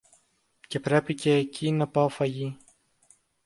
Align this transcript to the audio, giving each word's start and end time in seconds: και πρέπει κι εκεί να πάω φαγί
και 0.67 0.79
πρέπει 0.79 1.13
κι 1.13 1.29
εκεί 1.29 1.71
να 1.71 1.87
πάω 1.87 2.09
φαγί 2.09 2.57